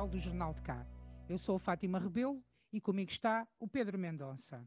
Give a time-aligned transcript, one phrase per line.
[0.00, 0.86] digital do Jornal de Cá.
[1.28, 2.42] Eu sou a Fátima Rebelo
[2.72, 4.66] e comigo está o Pedro Mendonça.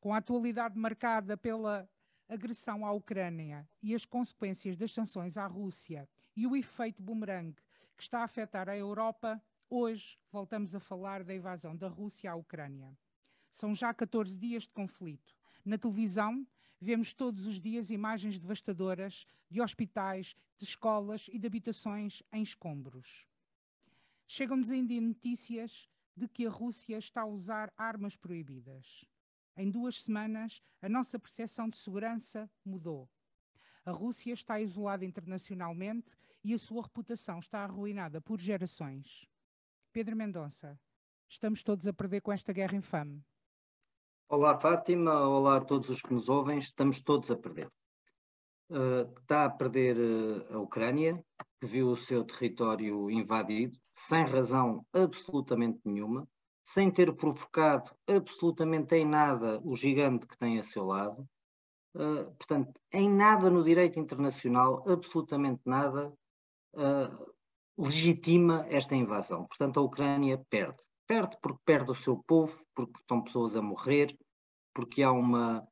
[0.00, 1.88] Com a atualidade marcada pela
[2.28, 7.62] agressão à Ucrânia e as consequências das sanções à Rússia e o efeito bumerangue
[7.96, 12.34] que está a afetar a Europa, hoje voltamos a falar da invasão da Rússia à
[12.34, 12.96] Ucrânia.
[13.52, 15.36] São já 14 dias de conflito.
[15.64, 16.44] Na televisão,
[16.80, 23.26] vemos todos os dias imagens devastadoras de hospitais, de escolas e de habitações em escombros.
[24.26, 29.04] Chegam-nos ainda notícias de que a Rússia está a usar armas proibidas.
[29.56, 33.08] Em duas semanas, a nossa percepção de segurança mudou.
[33.84, 39.26] A Rússia está isolada internacionalmente e a sua reputação está arruinada por gerações.
[39.92, 40.78] Pedro Mendonça,
[41.28, 43.24] estamos todos a perder com esta guerra infame.
[44.28, 45.20] Olá, Fátima.
[45.26, 46.58] Olá a todos os que nos ouvem.
[46.58, 47.68] Estamos todos a perder.
[48.68, 51.24] Uh, está a perder uh, a Ucrânia,
[51.60, 56.28] que viu o seu território invadido, sem razão absolutamente nenhuma,
[56.62, 61.26] sem ter provocado absolutamente em nada o gigante que tem a seu lado.
[61.94, 66.12] Uh, portanto, em nada no direito internacional, absolutamente nada,
[67.78, 69.46] legitima esta invasão.
[69.46, 70.82] Portanto, a Ucrânia perde.
[71.06, 74.16] Perde porque perde o seu povo, porque estão pessoas a morrer,
[74.74, 75.66] porque há uma,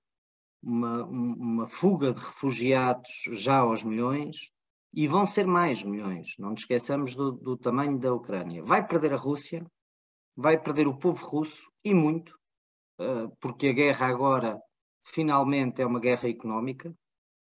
[0.63, 4.54] uma, uma fuga de refugiados já aos milhões
[4.95, 6.35] e vão ser mais milhões.
[6.39, 8.63] Não nos esqueçamos do, do tamanho da Ucrânia.
[8.63, 9.67] Vai perder a Rússia,
[10.37, 12.39] vai perder o povo russo e muito,
[13.01, 14.59] uh, porque a guerra agora
[15.05, 16.95] finalmente é uma guerra económica.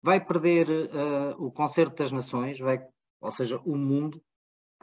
[0.02, 2.78] Vai perder uh, o concerto das nações, vai,
[3.20, 4.22] ou seja, o mundo,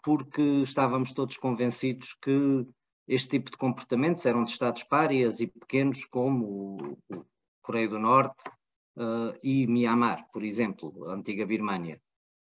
[0.03, 2.65] porque estávamos todos convencidos que
[3.07, 7.25] este tipo de comportamentos eram de Estados párias e pequenos como o,
[7.61, 8.49] Coreia do Norte
[8.97, 12.01] uh, e Myanmar, por exemplo, a antiga Birmânia.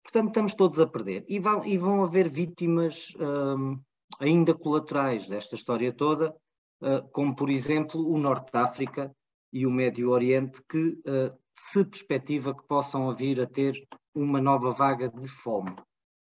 [0.03, 1.25] Portanto, estamos todos a perder.
[1.27, 3.79] E vão, e vão haver vítimas um,
[4.19, 6.35] ainda colaterais desta história toda,
[6.81, 9.15] uh, como, por exemplo, o Norte de África
[9.53, 14.71] e o Médio Oriente, que uh, se perspectiva que possam vir a ter uma nova
[14.71, 15.75] vaga de fome.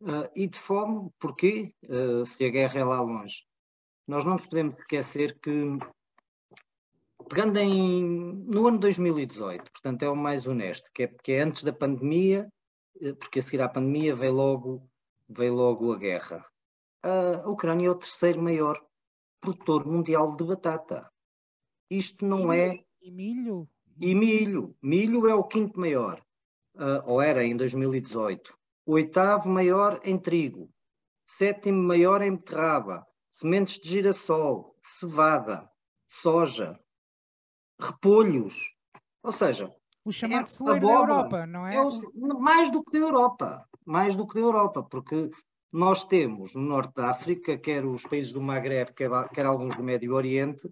[0.00, 1.74] Uh, e de fome, porquê?
[2.24, 3.48] Se a guerra é lá longe
[4.08, 5.78] nós não podemos esquecer que,
[7.28, 11.62] pegando em, no ano 2018, portanto é o mais honesto, que é porque é antes
[11.62, 12.50] da pandemia,
[13.18, 14.90] porque a seguir à pandemia veio logo,
[15.28, 16.44] veio logo a guerra.
[17.02, 18.84] A Ucrânia é o terceiro maior
[19.40, 21.10] produtor mundial de batata.
[21.90, 22.84] Isto não e, é.
[23.00, 23.68] E milho?
[24.00, 24.76] E milho.
[24.82, 26.20] Milho é o quinto maior,
[26.74, 28.56] uh, ou era em 2018.
[28.86, 30.70] O oitavo maior em trigo.
[31.26, 35.70] Sétimo maior em beterraba sementes de girassol, cevada,
[36.08, 36.76] soja,
[37.80, 38.74] repolhos.
[39.22, 39.72] Ou seja,
[40.08, 41.76] o chamado é celeiro da Europa, não é?
[41.76, 45.30] é o, mais do que da Europa, mais do que da Europa, porque
[45.70, 49.82] nós temos no Norte da África, quer os países do Maghreb, quer, quer alguns do
[49.82, 50.68] Médio Oriente,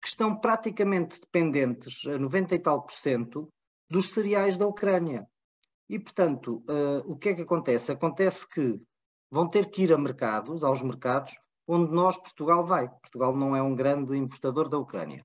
[0.00, 3.48] que estão praticamente dependentes, a 90 e tal por cento,
[3.88, 5.28] dos cereais da Ucrânia.
[5.88, 7.92] E, portanto, uh, o que é que acontece?
[7.92, 8.80] Acontece que
[9.30, 11.36] vão ter que ir a mercados, aos mercados,
[11.68, 12.88] onde nós, Portugal, vai.
[12.88, 15.24] Portugal não é um grande importador da Ucrânia.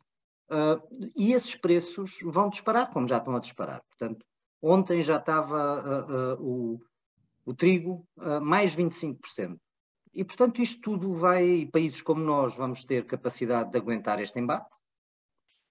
[0.50, 3.81] Uh, e esses preços vão disparar, como já estão a disparar.
[3.89, 4.25] Portanto,
[4.61, 6.81] ontem já estava uh, uh, o,
[7.45, 8.07] o, trigo
[8.41, 9.57] mais 25%.
[10.13, 14.78] E, portanto, isto tudo vai, países como nós vamos ter capacidade de aguentar este embate,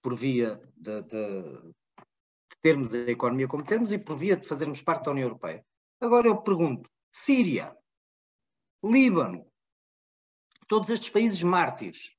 [0.01, 4.81] por via de, de, de termos a economia como temos e por via de fazermos
[4.83, 5.65] parte da União Europeia.
[5.99, 7.75] Agora eu pergunto, Síria,
[8.83, 9.51] Líbano,
[10.67, 12.14] todos estes países mártires,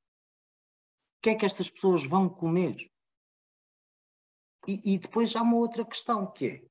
[1.27, 2.89] que é que estas pessoas vão comer?
[4.65, 6.63] E, e depois há uma outra questão que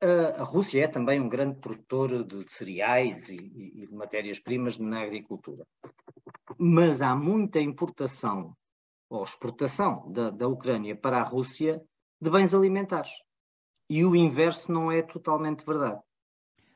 [0.00, 4.78] é, a, a Rússia é também um grande produtor de, cereais e, e de matérias-primas
[4.78, 5.64] na agricultura.
[6.58, 8.52] Mas há muita importação
[9.08, 11.80] ou exportação da, da Ucrânia para a Rússia
[12.20, 13.12] de bens alimentares.
[13.88, 16.02] E o inverso não é totalmente verdade.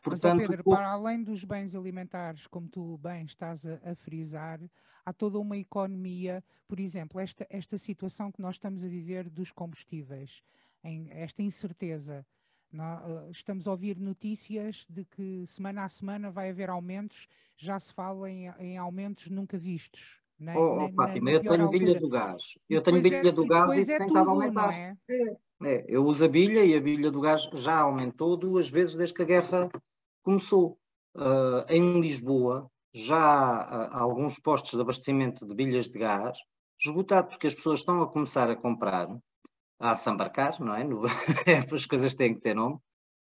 [0.02, 4.60] Portanto, Mas, Pedro, para além dos bens alimentares, como tu bem estás a, a, frisar,
[5.06, 9.52] há toda uma economia, por exemplo, esta, esta situação que nós estamos a viver dos
[9.52, 10.42] combustíveis,
[10.82, 12.26] em, esta incerteza.
[12.74, 17.92] Eh, estamos a ouvir notícias de que semana a semana vai haver aumentos, já se
[17.92, 20.20] fala em, em aumentos nunca vistos.
[20.38, 21.78] Na, oh, oh, Fátima, eu tenho altura.
[21.78, 22.58] bilha do gás.
[22.68, 24.72] Eu tenho bilha é, do gás e, e é tem estado a aumentar.
[24.72, 24.96] É?
[25.08, 28.96] É, é, eu uso a bilha e a bilha do gás já aumentou duas vezes
[28.96, 29.70] desde que a guerra
[30.22, 30.78] começou
[31.16, 36.38] uh, em Lisboa, já há alguns postos de abastecimento de bilhas de gás
[36.80, 39.08] esgotado, porque as pessoas estão a começar a comprar,
[39.78, 40.84] a assambarcar, não é?
[40.84, 41.02] No,
[41.74, 42.78] as coisas têm que ter nome,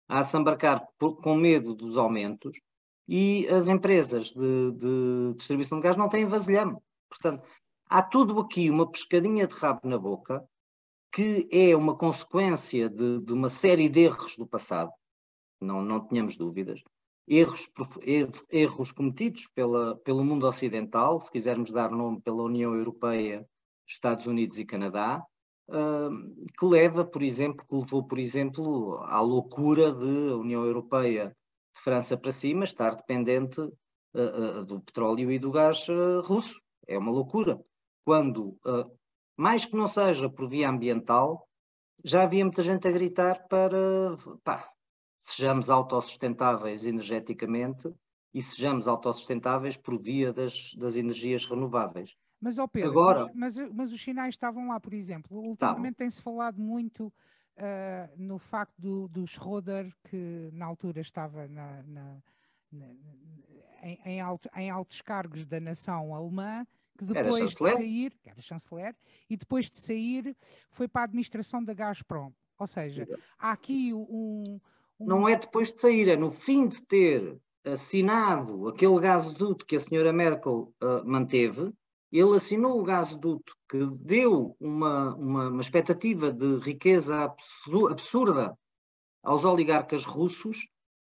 [0.08, 2.58] a assambarcar por, com medo dos aumentos,
[3.06, 6.76] e as empresas de, de distribuição de gás não têm vasilhame.
[7.08, 7.44] Portanto,
[7.88, 10.44] há tudo aqui uma pescadinha de rabo na boca
[11.12, 14.92] que é uma consequência de, de uma série de erros do passado,
[15.60, 16.82] não, não tínhamos dúvidas,
[17.30, 17.70] erros,
[18.50, 23.46] erros cometidos pela, pelo mundo ocidental, se quisermos dar nome pela União Europeia,
[23.86, 25.24] Estados Unidos e Canadá,
[25.68, 31.28] uh, que leva, por exemplo, que levou, por exemplo, à loucura de a União Europeia
[31.74, 35.86] de França para cima estar dependente uh, uh, do petróleo e do gás
[36.24, 36.60] russo.
[36.86, 37.60] É uma loucura.
[38.04, 38.58] Quando,
[39.36, 41.46] mais que não seja por via ambiental,
[42.02, 44.68] já havia muita gente a gritar para pá,
[45.20, 47.92] sejamos autossustentáveis energeticamente
[48.32, 52.16] e sejamos autossustentáveis por via das, das energias renováveis.
[52.40, 55.38] Mas, ó Pedro, Agora, mas, mas, mas, os sinais estavam lá, por exemplo.
[55.38, 57.12] Ultimamente tem-se falado muito uh,
[58.16, 62.22] no facto do, do Schroeder, que na altura estava na, na,
[62.72, 62.86] na,
[63.82, 68.40] em, em, alto, em, altos cargos da nação alemã, que depois de sair, que era
[68.40, 68.96] chanceler,
[69.28, 70.34] e depois de sair
[70.70, 72.32] foi para a administração da Gazprom.
[72.58, 73.06] Ou seja,
[73.38, 74.58] há aqui um...
[75.00, 79.80] Não é depois de sair, é no fim de ter assinado aquele gasoduto que a
[79.80, 81.72] senhora Merkel uh, manteve,
[82.12, 87.32] ele assinou o gasoduto que deu uma, uma, uma expectativa de riqueza
[87.88, 88.56] absurda
[89.22, 90.66] aos oligarcas russos,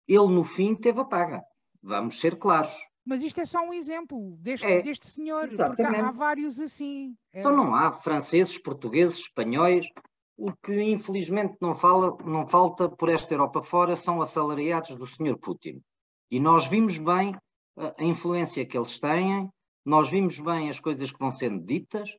[0.06, 1.42] ele no fim teve a paga.
[1.82, 2.74] Vamos ser claros.
[3.04, 5.76] Mas isto é só um exemplo deste, é, deste senhor, exatamente.
[5.76, 7.14] porque há, há vários assim.
[7.32, 7.40] É...
[7.40, 9.86] Então não há franceses, portugueses, espanhóis.
[10.36, 15.38] O que infelizmente não, fala, não falta por esta Europa fora são assalariados do senhor
[15.38, 15.80] Putin.
[16.30, 17.36] E nós vimos bem
[17.76, 19.48] a influência que eles têm,
[19.84, 22.16] nós vimos bem as coisas que vão sendo ditas,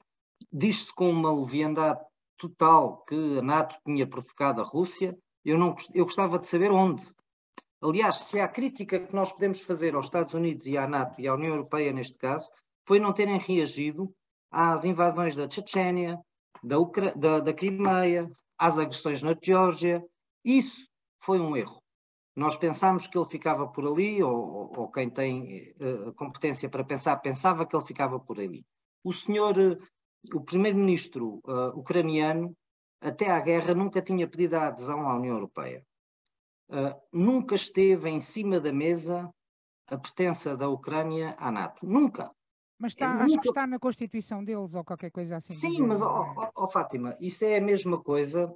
[0.52, 2.00] diz-se com uma leviandade
[2.38, 5.18] total que a NATO tinha provocado a Rússia.
[5.44, 7.06] Eu, não, eu gostava de saber onde.
[7.82, 11.28] Aliás, se há crítica que nós podemos fazer aos Estados Unidos e à NATO e
[11.28, 12.50] à União Europeia neste caso,
[12.88, 14.14] foi não terem reagido
[14.52, 16.20] às invasões da Chechênia,
[16.64, 20.04] da, Ucra da, da Crimeia, às agressões na Geórgia.
[20.44, 20.88] Isso
[21.20, 21.82] foi um erro.
[22.36, 27.16] Nós pensámos que ele ficava por ali, ou, ou quem tem uh, competência para pensar,
[27.18, 28.66] pensava que ele ficava por ali.
[29.04, 29.78] O senhor, uh,
[30.34, 32.56] o primeiro-ministro uh, ucraniano,
[33.00, 35.86] até à guerra, nunca tinha pedido a adesão à União Europeia.
[37.14, 39.32] nunca esteve em cima da mesa
[39.88, 41.86] a pertença da Ucrânia à NATO.
[41.86, 42.32] Nunca.
[42.86, 43.42] Mas está, acho nunca...
[43.42, 45.56] que está na Constituição deles ou qualquer coisa assim.
[45.56, 48.54] Sim, mas, ó, oh, oh, Fátima, isso é a mesma coisa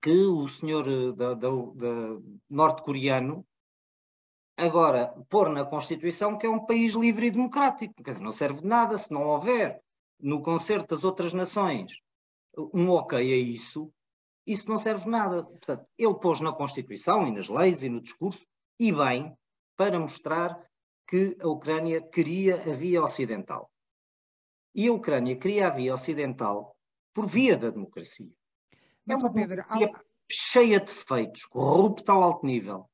[0.00, 3.44] que o senhor eh, da, da, da norte-coreano
[4.56, 8.00] agora pôr na Constituição que é um país livre e democrático.
[8.00, 9.80] Quer dizer, não serve de nada se não houver
[10.20, 12.00] no concerto das outras nações
[12.72, 13.90] um ok a isso,
[14.46, 15.42] isso não serve de nada.
[15.42, 18.46] Portanto, ele pôs na Constituição e nas leis e no discurso,
[18.78, 19.36] e bem,
[19.76, 20.60] para mostrar
[21.08, 23.72] que a Ucrânia queria a via ocidental.
[24.74, 26.76] E a Ucrânia queria a via ocidental
[27.14, 28.30] por via da democracia.
[29.06, 30.02] Mas, é uma Pedro, há...
[30.30, 32.90] cheia de defeitos, corrupta ao alto nível.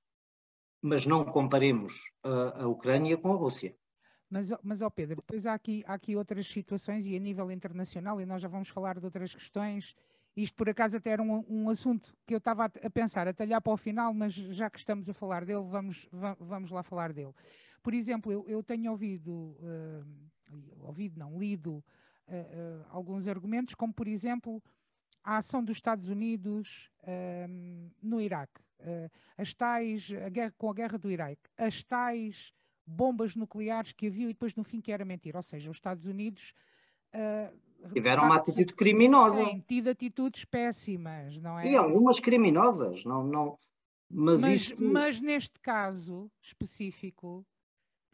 [0.81, 3.77] Mas não comparemos a, a Ucrânia com a Rússia.
[4.31, 8.21] Mas, mas ó Pedro, depois há aqui, há aqui outras situações e a nível internacional,
[8.21, 9.97] e nós já vamos falar de outras questões.
[10.37, 13.35] Isto por acaso até era um, um assunto que eu estava a, a, pensar, a
[13.35, 17.13] talhar para o final, mas já que estamos a falar dele, vamos, vamos lá falar
[17.13, 17.33] dele.
[17.85, 20.05] Por exemplo, eu, eu tenho ouvido, uh,
[20.81, 24.61] ouvido não, lido uh, uh, alguns argumentos, como por exemplo
[25.23, 26.91] a ação dos Estados Unidos
[28.03, 28.61] no Iraque,
[29.39, 32.53] as tais, a guerra, com a guerra do Iraque, as tais
[32.87, 36.05] bombas nucleares que havia e depois no fim que era mentira, ou seja, os Estados
[36.05, 36.53] Unidos
[37.95, 39.47] tiveram uma atitude criminosa.
[39.47, 41.71] Têm tido atitudes péssimas, não é?
[41.71, 43.59] E algumas criminosas, não, não,
[44.11, 44.83] mas, mas, isto...
[44.85, 47.47] mas neste caso específico,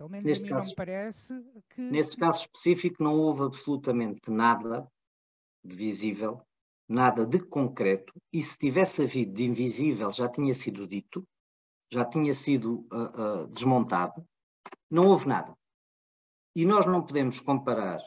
[0.00, 1.82] pelo menos neste a mim caso, não me parece que.
[1.82, 4.90] Nesse caso específico não houve absolutamente nada
[5.62, 6.42] de visível
[6.88, 11.24] nada de concreto, e se tivesse havido de invisível já tinha sido dito,
[11.88, 14.26] já tinha sido uh, uh, desmontado,
[14.90, 15.54] não houve nada.
[16.56, 18.00] E nós não podemos comparar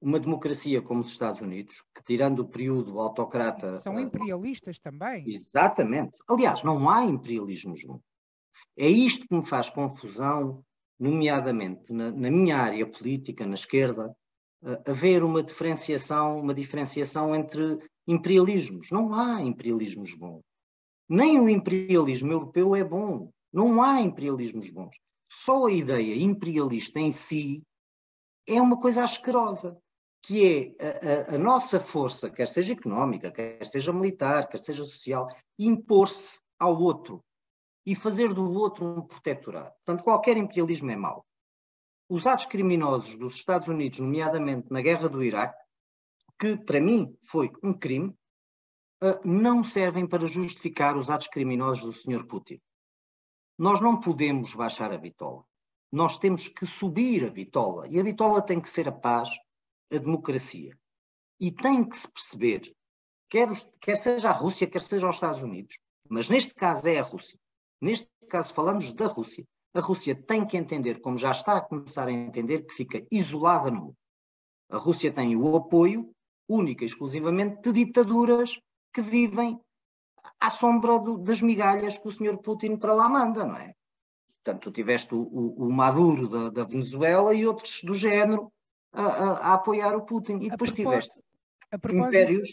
[0.00, 3.80] uma democracia como os Estados Unidos, que tirando o período autocrata.
[3.80, 5.28] São imperialistas uh, também.
[5.28, 6.16] Exatamente.
[6.28, 8.04] Aliás, não há imperialismo junto.
[8.76, 10.62] É isto que me faz confusão,
[11.00, 14.14] nomeadamente na, na minha área política, na esquerda,
[14.86, 18.90] haver uma diferenciação, uma diferenciação entre imperialismos.
[18.90, 20.42] Não há imperialismos bons.
[21.08, 23.30] Nem o imperialismo europeu é bom.
[23.52, 24.94] Não há imperialismos bons.
[25.32, 27.62] Só a ideia imperialista em si
[28.46, 29.76] é uma coisa asquerosa,
[30.22, 34.84] que é a, a, a nossa força, quer seja económica, quer seja militar, quer seja
[34.84, 35.28] social,
[35.58, 37.24] impor-se ao outro.
[37.84, 39.72] E fazer do outro um protetorado.
[39.84, 41.26] Portanto, qualquer imperialismo é mau.
[42.08, 45.58] Os atos criminosos dos Estados Unidos, nomeadamente na guerra do Iraque,
[46.38, 48.14] que para mim foi um crime,
[49.02, 52.26] eh, não servem para justificar os atos criminosos do Sr.
[52.26, 52.60] Putin.
[53.58, 55.44] Nós não podemos baixar a bitola.
[55.92, 57.88] Nós temos que subir a bitola.
[57.88, 59.28] E a bitola tem que ser a paz,
[59.92, 60.78] a democracia.
[61.38, 62.74] E tem que se perceber,
[63.28, 63.48] quer,
[63.80, 67.38] quer seja a Rússia, quer seja os Estados Unidos, mas neste caso é a Rússia.
[67.80, 69.44] Neste caso falamos da Rússia.
[69.72, 73.70] A Rússia tem que entender, como já está a começar a entender, que fica isolada
[73.70, 73.96] no mundo.
[74.68, 76.10] A Rússia tem o apoio,
[76.48, 78.60] única e exclusivamente, de ditaduras
[78.92, 79.60] que vivem
[80.38, 82.38] à sombra do, das migalhas que o Sr.
[82.38, 83.74] Putin para lá manda, não é?
[84.42, 88.52] Portanto, tu tiveste o, o, o Maduro da, da, Venezuela e outros do género
[88.92, 90.38] a, a, a apoiar o Putin.
[90.40, 91.22] E depois tiveste
[91.92, 92.48] impérios,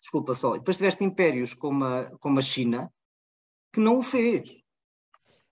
[0.00, 2.90] desculpa só, depois tiveste impérios como a, como a China
[3.72, 4.63] que não o fez.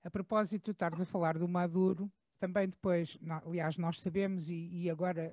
[0.05, 3.17] A propósito, estás a falar do Maduro, também depois,
[3.47, 5.33] aliás, nós sabemos e, e agora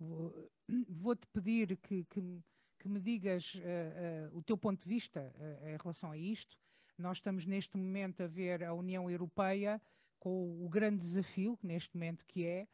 [0.00, 0.48] uh,
[0.88, 2.42] vou-te pedir que, que,
[2.78, 5.30] que, me digas uh, uh, o teu ponto de vista
[5.66, 6.56] em relação a isto.
[6.96, 9.78] Nós estamos neste momento a ver a União Europeia
[10.18, 12.66] com o grande desafio, neste momento, que é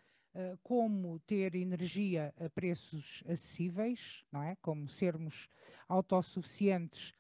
[0.63, 4.55] como ter energia a preços acessíveis, não é?
[4.57, 5.49] Como sermos
[5.89, 7.13] autossuficientes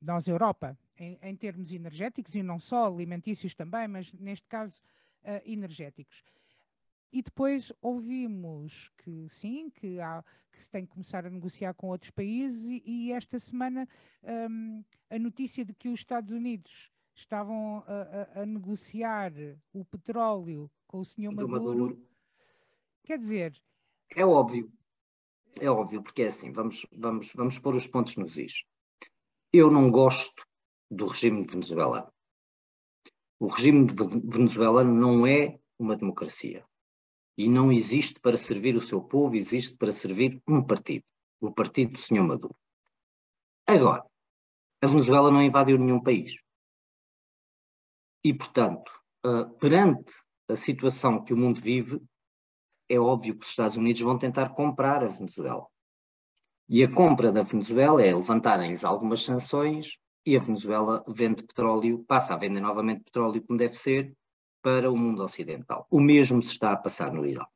[0.00, 4.80] nós, Europa, em, em, termos energéticos, e não só alimentícios também, mas neste caso
[5.22, 6.22] uh, energéticos.
[7.12, 11.88] E depois ouvimos que sim, que, há, que se tem que começar a negociar com
[11.88, 13.88] outros países, e, e esta semana
[14.50, 19.32] um, a notícia de que os Estados Unidos estavam a, a, a negociar
[19.72, 22.08] o petróleo com o senhor Maduro, Maduro,
[23.04, 23.62] quer dizer.
[24.16, 24.72] É óbvio,
[25.60, 28.64] é óbvio, porque é assim, vamos, vamos, vamos pôr os pontos nos is.
[29.52, 30.44] Eu não gosto
[30.90, 32.12] do regime venezuelano.
[33.38, 33.86] O regime
[34.24, 36.64] venezuelano não é uma democracia.
[37.36, 41.04] E não existe para servir o seu povo, existe para servir um partido.
[41.40, 42.22] O partido do Sr.
[42.22, 42.56] Maduro.
[43.66, 44.04] Agora,
[44.80, 46.36] a Venezuela não invadiu nenhum país.
[48.22, 48.90] E, portanto,
[49.26, 50.12] uh, perante
[50.48, 52.00] a situação que o mundo vive,
[52.88, 55.66] é óbvio que os Estados Unidos vão tentar comprar a Venezuela.
[56.68, 62.34] E a compra da Venezuela é levantarem-lhes algumas sanções e a Venezuela vende petróleo, passa
[62.34, 64.12] a vender novamente petróleo como deve ser
[64.62, 65.86] para o mundo ocidental.
[65.90, 67.46] O mesmo se está a passar no Irão.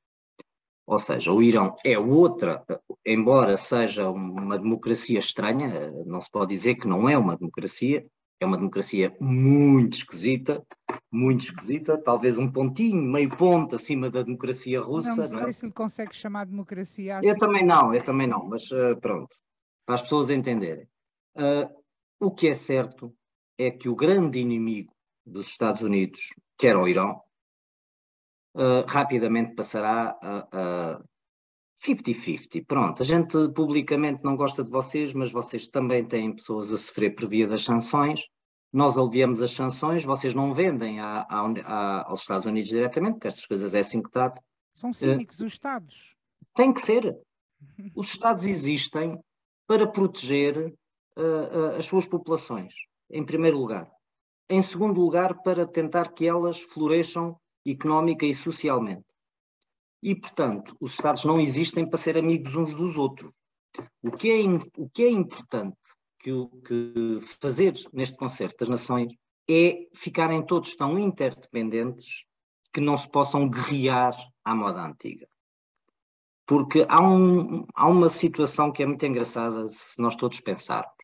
[0.87, 2.65] Ou seja, o Irão é outra,
[3.05, 8.07] embora seja uma democracia estranha, não se pode dizer que não é uma democracia,
[8.41, 10.65] é uma democracia muito esquisita,
[11.11, 15.11] muito esquisita, talvez um pontinho, meio ponto acima da democracia russa.
[15.11, 15.53] Não, não sei é?
[15.53, 17.19] se lhe consegue chamar democracia.
[17.19, 17.29] Assim.
[17.29, 19.35] Eu também não, eu também não, mas uh, pronto,
[19.85, 20.87] para as pessoas entenderem.
[21.37, 21.78] Uh,
[22.21, 23.15] o que é certo
[23.57, 24.93] é que o grande inimigo
[25.25, 26.21] dos Estados Unidos,
[26.57, 27.21] que era o Irão,
[28.55, 31.01] uh, rapidamente passará a
[31.85, 32.67] 50-50.
[32.67, 37.15] Pronto, a gente publicamente não gosta de vocês, mas vocês também têm pessoas a sofrer
[37.15, 38.27] por via das sanções.
[38.73, 43.29] Nós aliviamos as sanções, vocês não vendem a, a, a, aos Estados Unidos diretamente, porque
[43.29, 44.43] estas coisas é assim que tratam.
[44.75, 46.15] São cínicos uh, os Estados.
[46.55, 47.17] Tem que ser.
[47.97, 49.19] Os Estados existem
[49.67, 50.73] para proteger
[51.77, 52.75] as suas populações,
[53.11, 53.91] em primeiro lugar.
[54.49, 59.07] Em segundo lugar, para tentar que elas floresçam económica e socialmente.
[60.03, 63.33] E, portanto, os Estados não existem para ser amigos uns dos outros.
[64.03, 64.41] O que é,
[64.77, 65.77] o que é importante
[66.21, 66.33] que,
[66.65, 69.13] que fazer neste concerto das nações
[69.49, 72.25] é ficarem todos tão interdependentes
[72.73, 75.29] que não se possam guerrear à moda antiga.
[76.47, 80.98] Porque há, um, há uma situação que é muito engraçada se nós todos pensarmos.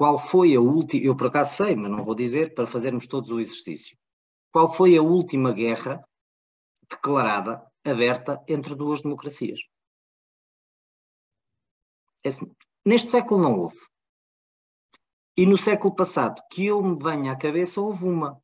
[0.00, 3.30] Qual foi a última, eu por acaso sei, mas não vou dizer, para fazermos todos
[3.30, 3.98] o exercício.
[4.50, 6.02] Qual foi a última guerra
[6.88, 9.60] declarada aberta entre duas democracias.
[12.82, 13.76] Neste século não houve.
[15.36, 18.42] E no século passado, que eu me venha à cabeça, houve uma.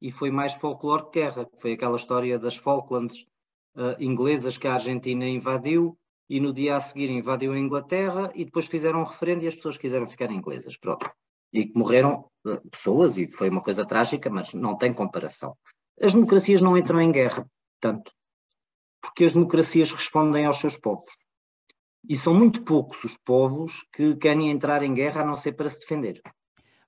[0.00, 3.26] E foi mais folclore que guerra, foi aquela história das Falklands
[3.74, 8.44] uh, inglesas que a Argentina invadiu e no dia a seguir invadiu a Inglaterra e
[8.44, 10.76] depois fizeram um referendo e as pessoas quiseram ficar inglesas.
[10.76, 11.10] Pronto.
[11.52, 15.56] E que morreram uh, pessoas e foi uma coisa trágica, mas não tem comparação.
[16.00, 17.48] As democracias não entram em guerra,
[17.80, 18.12] tanto
[19.00, 21.08] porque as democracias respondem aos seus povos.
[22.08, 25.68] E são muito poucos os povos que querem entrar em guerra a não ser para
[25.68, 26.20] se defender.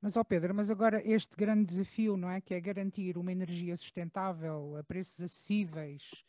[0.01, 2.41] Mas, ó Pedro, mas agora este grande desafio, não é?
[2.41, 6.25] Que é garantir uma energia sustentável a preços acessíveis,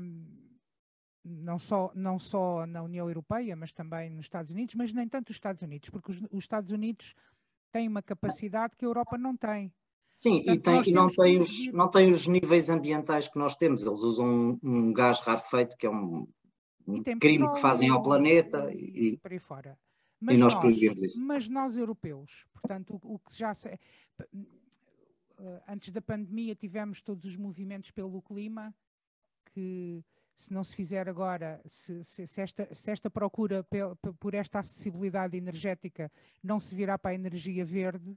[0.00, 0.55] um,
[1.26, 5.30] não, só, não só na União Europeia, mas também nos Estados Unidos, mas nem tanto
[5.30, 7.14] os Estados Unidos, porque os, os Estados Unidos
[7.72, 9.72] tem uma capacidade que a Europa não tem.
[10.16, 13.54] Sim, Portanto, e, tem, e não, tem os, não tem os níveis ambientais que nós
[13.56, 13.84] temos.
[13.84, 16.26] Eles usam um, um gás rarefeito, que é um,
[16.86, 18.72] um crime que fazem ao planeta.
[18.72, 19.78] E, e por aí fora.
[20.18, 21.20] Mas e nós, nós proibimos isso.
[21.20, 23.78] Mas nós, europeus, portanto, o, o que já se,
[25.68, 28.74] antes da pandemia tivemos todos os movimentos pelo clima,
[29.52, 30.02] que
[30.36, 34.58] se não se fizer agora, se, se, se, esta, se esta, procura por, por esta
[34.58, 36.12] acessibilidade energética
[36.44, 38.14] não se virá para a energia verde,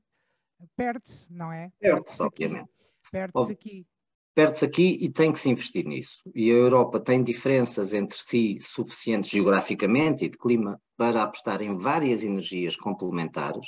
[0.75, 1.71] perde-se, não é?
[1.79, 2.69] Perde-se, obviamente.
[3.09, 3.87] Perde-se aqui.
[4.35, 6.21] Perde-se aqui e tem que se investir nisso.
[6.35, 11.77] E a Europa tem diferenças entre si suficientes geograficamente e de clima para apostar em
[11.77, 13.67] várias energias complementares.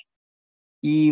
[0.84, 1.10] E,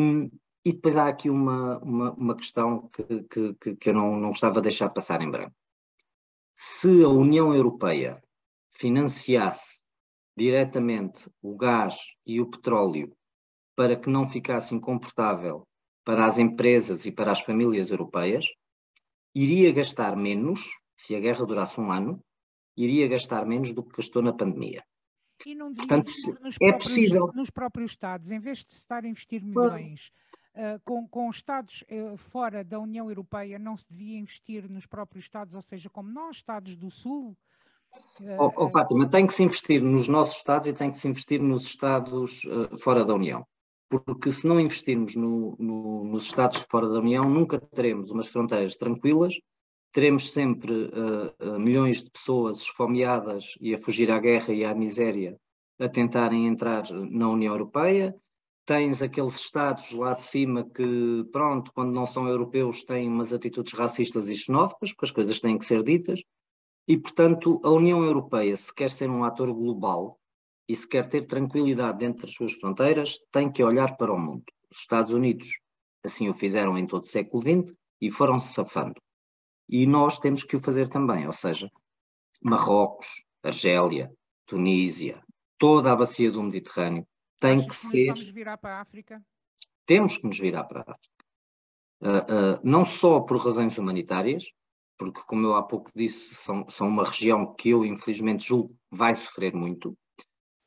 [0.65, 4.55] e depois há aqui uma, uma, uma questão que, que, que eu não, não gostava
[4.55, 5.55] de deixar passar em branco.
[6.61, 8.21] Se a União Europeia
[8.69, 9.79] financiasse
[10.35, 13.15] diretamente o gás e o petróleo
[13.77, 15.65] para que não ficasse incomportável
[16.03, 18.45] para as empresas e para as famílias europeias,
[19.33, 20.59] iria gastar menos,
[20.97, 22.21] se a guerra durasse um ano,
[22.75, 24.83] iria gastar menos do que gastou na pandemia.
[25.45, 26.11] E não Portanto,
[26.41, 27.31] nos é próprios, possível.
[27.33, 30.11] Nos próprios Estados, em vez de estar a investir milhões
[30.84, 35.56] com, com Estados uh, fora da União Europeia, não se devia investir nos próprios Estados,
[35.56, 37.38] ou seja, como nós, Estados do Sul?
[38.20, 41.08] Uh, oh, oh, Fátima, tem que se investir nos nossos Estados e tem que se
[41.08, 42.41] investir nos Estados
[42.79, 43.46] fora da União
[43.89, 48.75] porque se não investirmos no, no, nos Estados fora da União, nunca teremos umas fronteiras
[48.75, 49.34] tranquilas,
[49.91, 50.91] teremos sempre
[51.41, 55.36] uh, milhões de pessoas esfomeadas e a fugir à guerra e à miséria
[55.79, 58.15] a tentarem entrar na União Europeia.
[58.69, 63.73] Tens aqueles Estados lá de cima que, pronto, quando não são europeus, têm umas atitudes
[63.73, 66.21] racistas e xenófobas, porque as coisas têm que ser ditas.
[66.88, 70.19] E, portanto, a União Europeia, se quer ser um ator global,
[70.67, 74.44] e se quer ter tranquilidade dentro das suas fronteiras, tem que olhar para o mundo.
[74.72, 75.50] Os Estados Unidos
[76.05, 79.01] assim o fizeram em todo o século XX e foram-se safando.
[79.67, 81.72] E nós temos que o fazer também, ou seja,
[82.44, 84.13] Marrocos, Argélia,
[84.46, 85.24] Tunísia,
[85.57, 87.03] toda a bacia do Mediterrâneo
[87.39, 88.07] tem Achas que ser.
[88.07, 89.23] Vamos virar para a África?
[89.85, 91.19] Temos que nos virar para a África.
[92.01, 94.51] Uh, uh, não só por razões humanitárias,
[94.97, 99.15] porque, como eu há pouco disse, são, são uma região que eu, infelizmente, julgo vai
[99.15, 99.97] sofrer muito,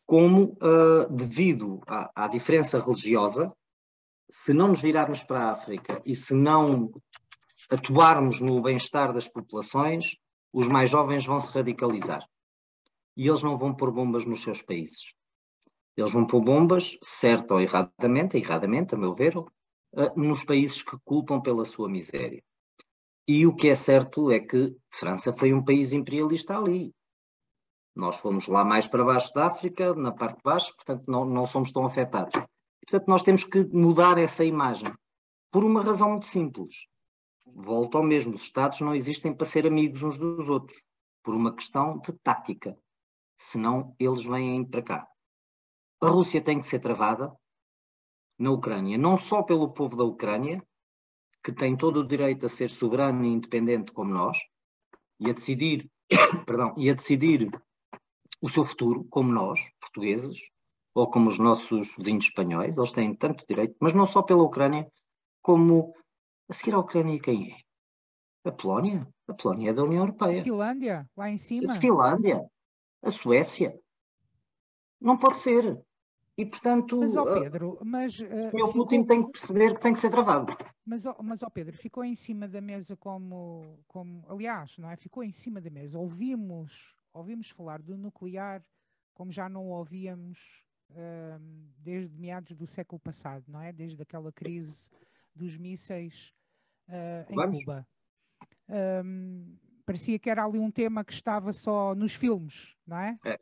[0.07, 3.53] como, uh, devido à, à, diferença religiosa,
[4.31, 6.91] se não nos virarmos para a África e se não
[7.71, 10.17] atuarmos no bem-estar das populações,
[10.53, 12.27] os mais jovens vão se radicalizar.
[13.17, 15.15] E eles não vão pôr bombas nos seus países.
[15.97, 19.47] Eles vão pôr bombas, certo ou erradamente, erradamente, a meu ver, uh,
[20.17, 22.43] nos países que culpam pela sua miséria.
[23.29, 26.93] E o que é certo é que França foi um país imperialista ali.
[27.95, 31.47] Nós fomos lá mais para baixo da África, na parte de baixo, portanto não, não
[31.47, 32.43] somos tão afetados.
[32.85, 34.93] Portanto, nós temos que mudar essa imagem,
[35.51, 36.87] por uma razão muito simples.
[37.45, 40.85] Volto ao mesmo, os Estados não existem para ser amigos uns dos outros,
[41.23, 42.77] por uma questão de tática.
[43.37, 45.12] Senão, eles vêm para cá.
[46.03, 47.33] A Rússia tem que ser travada
[48.37, 50.61] na Ucrânia, não só pelo povo da Ucrânia,
[51.45, 54.37] que tem todo o direito a ser soberano e independente como nós,
[55.21, 55.89] e a decidir,
[56.45, 57.49] perdão, e a decidir
[58.41, 60.41] o seu futuro, como nós, portugueses,
[60.93, 64.91] ou como os nossos vizinhos espanhóis, eles têm tanto direito, mas não só pela Ucrânia,
[65.41, 65.95] como
[66.49, 67.57] a seguir à Ucrânia quem é?
[68.49, 69.09] A Polónia?
[69.29, 70.41] A Polónia é da União Europeia.
[70.41, 71.73] A Finlândia, lá em cima.
[71.73, 72.45] A Finlândia,
[73.03, 73.79] a Suécia.
[75.01, 75.81] Não pode ser.
[76.37, 78.73] E, portanto, mas, ó Pedro, mas, uh, o ficou...
[78.73, 80.57] Putin tem que perceber que tem que ser travado.
[80.85, 84.97] Mas, ó, mas, ó Pedro, ficou em cima da mesa como, como, aliás, não é?
[84.97, 85.99] Ficou em cima da mesa.
[85.99, 88.63] Ouvimos ouvimos falar do nuclear
[89.15, 93.73] como já não ouvíamos um, desde meados do século passado, não é?
[93.73, 94.91] Desde aquela crise
[95.35, 96.33] dos mísseis
[96.89, 97.59] uh, em Vamos.
[97.59, 97.87] Cuba.
[99.05, 103.19] Um, parecia que era ali um tema que estava só nos filmes, não é?
[103.27, 103.41] é.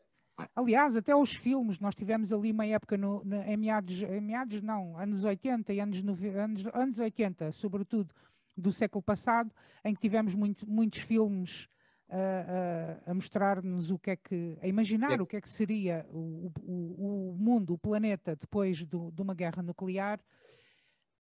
[0.55, 4.61] Aliás, até os filmes, nós tivemos ali uma época no, no, em, meados, em meados,
[4.61, 6.03] não, anos 80 e anos,
[6.37, 8.15] anos, anos 80, sobretudo
[8.57, 9.51] do século passado,
[9.85, 11.69] em que tivemos muito, muitos filmes
[12.09, 16.07] a, a, a mostrar-nos o que é que, a imaginar o que é que seria
[16.11, 20.21] o, o, o mundo, o planeta depois do, de uma guerra nuclear,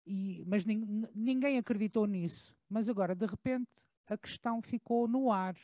[0.05, 2.55] e, mas nin, ninguém acreditou nisso.
[2.67, 3.69] Mas agora, de repente,
[4.08, 5.55] a questão ficou no ar.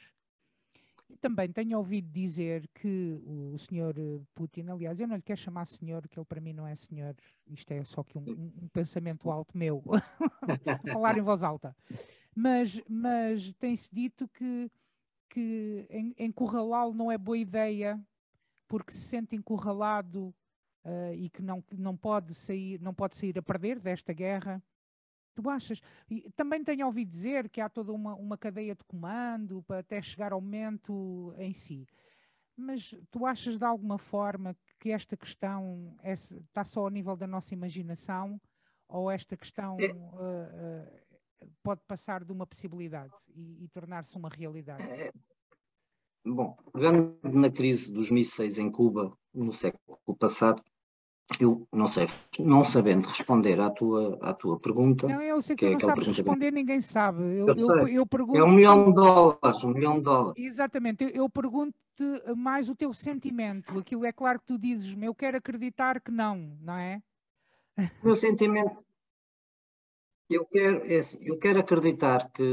[1.15, 3.95] E também tenho ouvido dizer que o senhor
[4.33, 7.15] Putin, aliás, eu não lhe quero chamar senhor, que ele para mim não é senhor,
[7.47, 9.81] isto é só que um, um pensamento alto meu,
[10.91, 11.73] falar em voz alta.
[12.35, 14.69] Mas, mas tem-se dito que
[15.29, 15.85] que
[16.17, 18.01] encurralá-lo não é boa ideia,
[18.69, 20.33] porque se sente encurralado
[20.85, 24.63] uh, e que não, não, pode sair, não pode sair a perder desta guerra.
[25.35, 25.81] Tu achas?
[26.09, 30.01] E também tenho ouvido dizer que há toda uma, uma cadeia de comando para até
[30.01, 31.85] chegar ao momento em si.
[32.57, 37.27] Mas tu achas de alguma forma que esta questão é, está só ao nível da
[37.27, 38.39] nossa imaginação
[38.87, 39.91] ou esta questão é.
[39.91, 44.83] uh, uh, pode passar de uma possibilidade e, e tornar-se uma realidade?
[44.83, 45.11] É.
[46.25, 50.63] Bom, pegando na crise dos mísseis em Cuba no século passado,
[51.39, 52.07] eu não sei,
[52.39, 55.07] não sabendo responder à tua, à tua pergunta.
[55.07, 57.23] Não, eu sei que, que é não sabes responder, ninguém sabe.
[57.23, 58.37] Eu, eu, eu, eu, pergunto.
[58.37, 60.45] É um milhão de dólares, um milhão de dólares.
[60.45, 63.77] Exatamente, eu, pergunto-te mais o teu sentimento.
[63.77, 67.01] Aquilo é claro que tu dizes, eu quero acreditar que não, não é?
[67.77, 68.83] O meu sentimento.
[70.29, 72.43] Eu quero, é assim, eu quero acreditar que,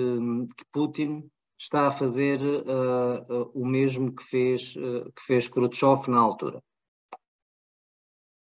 [0.57, 6.11] que Putin está a fazer uh, uh, o mesmo que fez, uh, que fez Khrushchev
[6.11, 6.63] na altura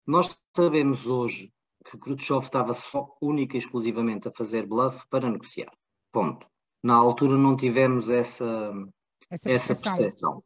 [0.10, 1.54] nós sabemos hoje
[1.86, 5.72] que Khrushchev estava só única e exclusivamente a fazer bluff para negociar.
[6.12, 6.48] Ponto.
[6.84, 8.74] Na altura não tivemos essa,
[9.30, 10.43] essa, essa percepção.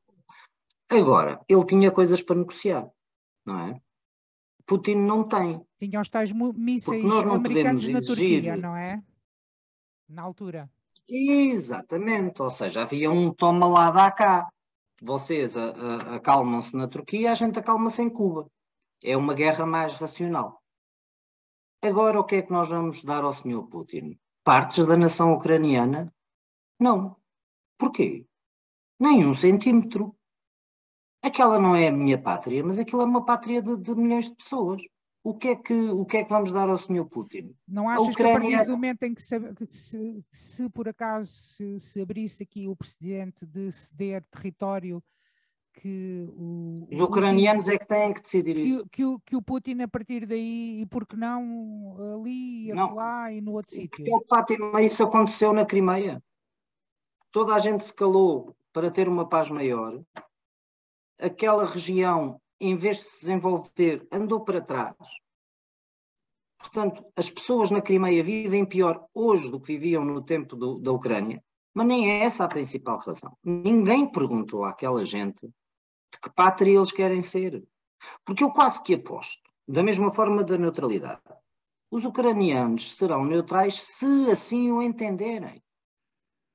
[0.90, 2.90] Agora, ele tinha coisas para negociar,
[3.46, 3.82] não é?
[4.66, 5.66] Putin não tem.
[5.80, 9.02] Tinha os tais mísseis americanos na Turquia, não é?
[10.10, 10.70] Na altura.
[11.08, 14.50] Exatamente, ou seja, havia um toma lá, dá cá.
[15.02, 18.50] Vocês acalmam-se na Turquia, a gente acalma-se em Cuba.
[19.04, 20.64] É uma guerra mais racional.
[21.82, 23.64] Agora, o que é que nós vamos dar ao Sr.
[23.70, 24.18] Putin?
[24.44, 26.14] Partes da nação ucraniana?
[26.80, 27.18] Não.
[27.78, 28.26] Porquê?
[28.98, 30.16] Nem um centímetro.
[31.22, 34.36] Aquela não é a minha pátria, mas aquilo é uma pátria de, de milhões de
[34.36, 34.82] pessoas.
[35.24, 37.06] O que, é que, o que é que vamos dar ao Sr.
[37.06, 37.56] Putin?
[37.68, 38.40] Não achas a Ucrânia...
[38.40, 39.40] que a partir do momento em que, se,
[39.70, 45.02] se, se por acaso se, se, abrisse aqui o precedente de ceder território
[45.74, 48.86] que o, Os ucranianos Putin, é que têm que decidir isso.
[48.86, 53.32] Que, que, que, o Putin, a partir daí, e por que não ali, não, lá
[53.32, 54.06] e no outro sítio?
[54.30, 56.24] Fátima, isso aconteceu na Crimeia.
[57.32, 60.00] Toda a gente se calou para ter uma paz maior.
[61.20, 64.96] Aquela região, em vez de se desenvolver, andou para trás.
[66.60, 70.92] Portanto, as pessoas na Crimeia vivem pior hoje do que viviam no tempo do, da
[70.92, 73.36] Ucrânia, mas nem é essa a principal razão.
[73.44, 75.50] Ninguém perguntou àquela gente
[76.14, 77.64] de que pátria eles querem ser.
[78.24, 81.22] Porque eu quase que aposto, da mesma forma da neutralidade,
[81.90, 85.62] os ucranianos serão neutrais se assim o entenderem.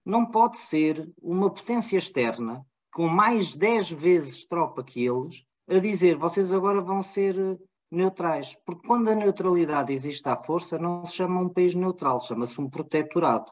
[0.05, 6.17] Não pode ser uma potência externa com mais 10 vezes tropa que eles a dizer
[6.17, 7.59] vocês agora vão ser
[7.91, 8.57] neutrais.
[8.65, 12.71] Porque quando a neutralidade existe à força, não se chama um país neutral, chama-se um
[12.71, 13.51] protetorado.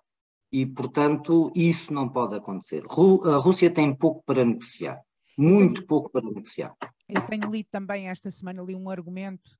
[0.50, 2.84] E, portanto, isso não pode acontecer.
[3.24, 5.02] A Rússia tem pouco para negociar
[5.36, 6.74] muito pouco para negociar.
[7.08, 9.58] Eu tenho lido também esta semana li um argumento,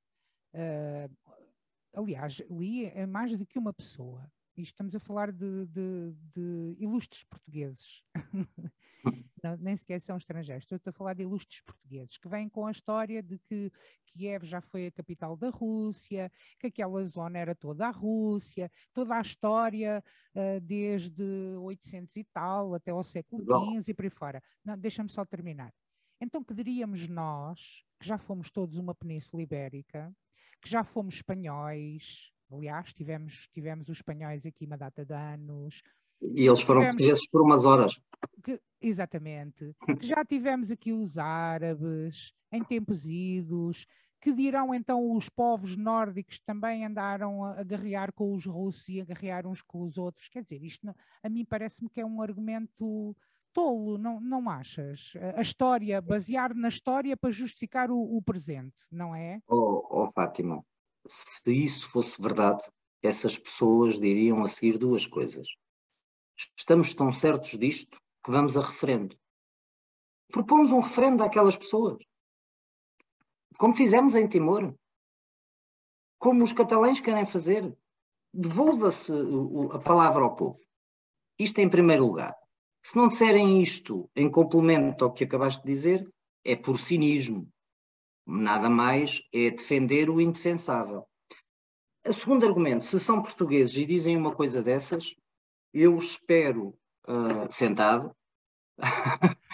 [0.54, 1.36] uh,
[1.94, 4.30] aliás, li é mais do que uma pessoa.
[4.56, 8.02] E estamos a falar de, de, de ilustres portugueses.
[9.42, 10.64] Não, nem sequer são estrangeiros.
[10.64, 13.70] Estou a falar de ilustres portugueses que vêm com a história de que
[14.06, 19.16] Kiev já foi a capital da Rússia, que aquela zona era toda a Rússia, toda
[19.16, 20.02] a história
[20.34, 21.22] uh, desde
[21.58, 24.42] 800 e tal até ao século XV e por aí fora.
[24.78, 25.72] Deixa-me só terminar.
[26.20, 30.10] Então, que diríamos nós, que já fomos todos uma península ibérica,
[30.62, 35.82] que já fomos espanhóis, aliás, tivemos, tivemos os espanhóis aqui uma data de anos,
[36.20, 38.00] e eles foram tivemos, portugueses por umas horas.
[38.42, 39.74] Que, exatamente.
[40.00, 43.86] que já tivemos aqui os árabes, em tempos idos,
[44.20, 49.00] que dirão então os povos nórdicos também andaram a, a guerrear com os russos e
[49.00, 50.28] a guerrear uns com os outros.
[50.28, 53.14] Quer dizer, isto não, a mim parece-me que é um argumento
[53.52, 55.12] tolo, não, não achas?
[55.34, 59.40] A história, basear na história para justificar o, o presente, não é?
[59.48, 60.62] Oh, oh, Fátima,
[61.08, 62.62] se isso fosse verdade,
[63.02, 65.48] essas pessoas diriam a seguir duas coisas.
[66.56, 69.16] Estamos tão certos disto que vamos a referendo.
[70.30, 71.98] Propomos um referendo àquelas pessoas.
[73.58, 74.74] Como fizemos em Timor.
[76.18, 77.76] Como os catalães querem fazer.
[78.34, 79.12] Devolva-se
[79.72, 80.58] a palavra ao povo.
[81.38, 82.34] Isto em primeiro lugar.
[82.82, 86.14] Se não disserem isto em complemento ao que acabaste de dizer,
[86.44, 87.50] é por cinismo.
[88.26, 91.06] Nada mais é defender o indefensável.
[92.04, 95.14] O segundo argumento, se são portugueses e dizem uma coisa dessas,
[95.72, 98.14] eu espero, uh, sentado,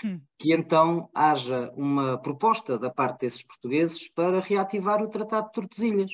[0.05, 0.21] hum.
[0.39, 6.13] que então haja uma proposta da parte desses portugueses para reativar o Tratado de Tordesilhas.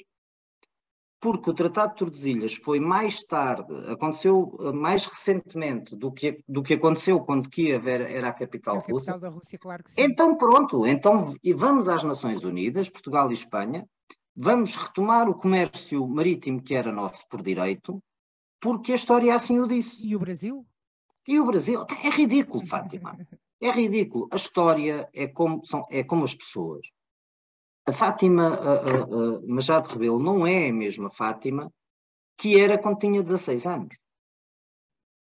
[1.21, 6.63] Porque o Tratado de Tordesilhas foi mais tarde, aconteceu eh, mais recentemente do que, do
[6.63, 9.19] que aconteceu quando Kiev era, era a capital, É a capital russa.
[9.19, 10.03] da Rússia, claro que sim.
[10.03, 13.87] Então pronto, então vamos às Nações Unidas, Portugal e Espanha,
[14.37, 18.01] vamos retomar o comércio marítimo que era nosso por direito,
[18.61, 20.09] porque a história assim o disse.
[20.09, 20.65] E o Brasil?
[21.27, 23.17] E o Brasil, é ridículo, Fátima.
[23.61, 24.29] É ridículo.
[24.31, 26.87] A história é como, são, é como as pessoas.
[27.89, 31.73] A Fátima uh, uh, Machado Rebelo não é a mesma Fátima
[32.37, 33.97] que era quando tinha 16 anos.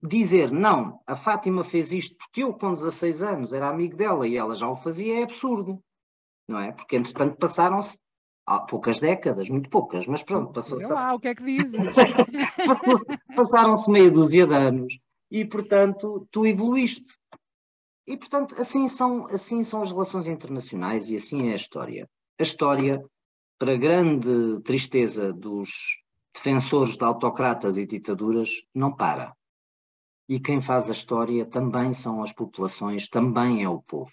[0.03, 4.37] Dizer, não, a Fátima fez isto porque eu com 16 anos era amigo dela e
[4.37, 5.81] ela já o fazia é absurdo.
[6.49, 6.73] Não é?
[6.73, 8.01] Porque entretanto passaram-se
[8.45, 10.93] há poucas décadas, muito poucas, mas pronto, passou-se.
[10.93, 11.87] lá, o que é que dizes?
[13.37, 14.99] Passaram-se meia dúzia de anos
[15.31, 17.17] e, portanto, tu evoluíste.
[18.09, 22.11] E, portanto, assim são, assim são as relações internacionais e assim é a história
[22.41, 23.05] a história,
[23.59, 25.99] para grande tristeza dos
[26.35, 29.37] defensores de autocratas e ditaduras, não para.
[30.27, 34.13] E quem faz a história também são as populações, também é o povo.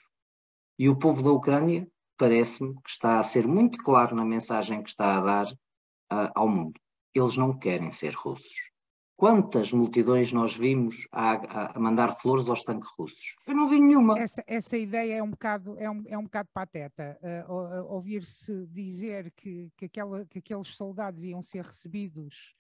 [0.78, 1.88] E o povo da Ucrânia
[2.18, 6.50] parece-me que está a ser muito claro na mensagem que está a dar uh, ao
[6.50, 6.78] mundo.
[7.16, 8.72] Eles não querem ser russos.
[9.18, 13.36] Quantas multidões nós vimos a, a, mandar flores aos tanques russos?
[13.48, 14.18] Eu não vi nenhuma.
[14.20, 17.18] Essa, essa ideia é um bocado, é um, é um bocado pateta.
[17.50, 22.54] Uh, Ouvir-se dizer que, que, aquela, que aqueles soldados iam ser recebidos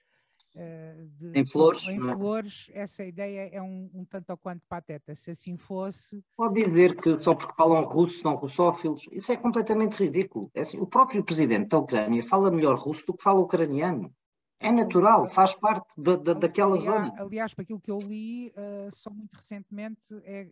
[0.55, 5.13] uh, de, em flores, em flores essa ideia é um, um, tanto ou quanto pateta.
[5.13, 6.23] Se assim fosse.
[6.35, 9.07] Pode dizer que só porque falam russo são russófilos.
[9.11, 10.49] Isso é completamente ridículo.
[10.55, 14.11] É assim, o próprio presidente da Ucrânia fala melhor russo do que fala ucraniano.
[14.59, 17.21] É natural, faz parte da, da, daquela aliás, zona.
[17.21, 20.47] Aliás, para aquilo que eu li, uh, só muito recentemente, é,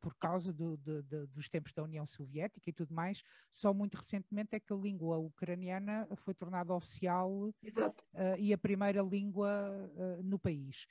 [0.00, 3.96] por causa do, do, do, dos tempos da União Soviética e tudo mais, só muito
[3.96, 7.54] recentemente é que a língua ucraniana foi tornada oficial uh,
[8.38, 10.86] e a primeira língua uh, no país.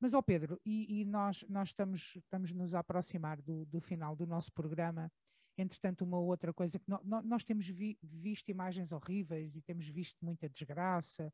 [0.00, 3.80] Mas, ó oh Pedro, e, e, nós, nós estamos, estamos nos a aproximar do, do
[3.80, 5.10] final do nosso programa.
[5.56, 9.86] Entretanto, uma outra coisa que no, no, nós temos vi, visto imagens horríveis e temos
[9.88, 11.32] visto muita desgraça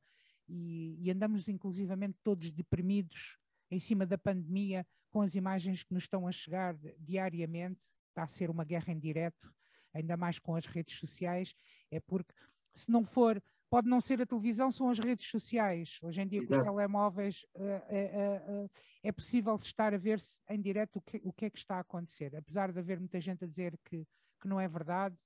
[0.48, 3.38] e, e, andamos inclusivamente todos deprimidos
[3.70, 8.28] em cima da pandemia com as imagens que nos estão a chegar diariamente, está a
[8.28, 9.52] ser uma guerra em direto,
[9.92, 11.54] ainda mais com as redes sociais,
[11.90, 12.33] é porque
[12.74, 15.98] se não for, pode não ser a televisão, são as redes sociais.
[16.02, 16.52] Hoje em dia Exato.
[16.52, 18.70] com os telemóveis uh, uh,
[19.02, 21.80] é possível estar a ver-se em direto o que, o que é que está a
[21.80, 24.07] acontecer, apesar de haver muita gente a dizer que,
[24.40, 25.16] que não é verdade,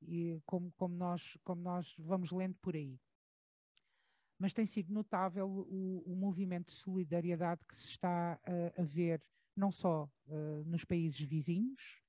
[0.00, 2.98] e como, como, nós, como nós vamos lendo por aí
[4.42, 9.22] mas tem sido notável o, o movimento de solidariedade que se está uh, a ver,
[9.54, 12.02] não só uh, nos países vizinhos,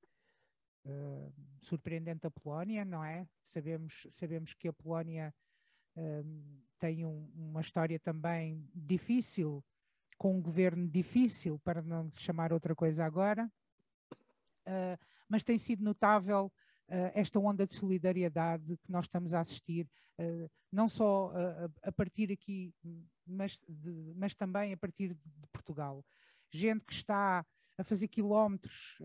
[0.83, 3.27] uh, surpreendente a Polónia, não é?
[3.43, 5.31] Sabemos, sabemos que a Polónia
[6.79, 9.63] tem um, uma história também difícil,
[10.17, 13.47] com um governo difícil, para não chamar outra coisa agora,
[15.29, 16.51] mas tem sido notável
[17.13, 19.87] esta onda de solidariedade que nós estamos a assistir,
[20.73, 22.73] não só uh, a partir aqui,
[23.25, 26.03] mas, de, mas também a partir de, de, Portugal.
[26.51, 27.45] Gente que está
[27.77, 28.99] a fazer quilómetros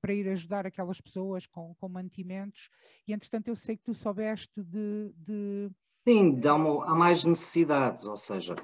[0.00, 2.70] para ir ajudar aquelas pessoas com, com mantimentos,
[3.06, 5.12] e entretanto eu sei que tu soubeste de.
[5.14, 5.70] de
[6.08, 8.56] Sim, dá uma, há mais necessidades, ou seja,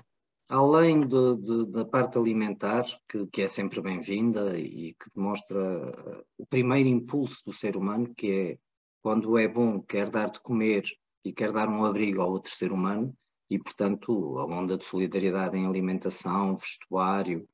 [0.48, 6.24] além de, de, da parte alimentar, que, que é sempre bem-vinda e que demonstra eh,
[6.38, 8.58] o primeiro impulso do ser humano, que é
[9.02, 10.84] quando é bom, quer dar de comer
[11.24, 13.14] e quer dar um abrigo ao outro ser humano,
[13.50, 17.48] e portanto a onda de solidariedade em alimentação, vestuário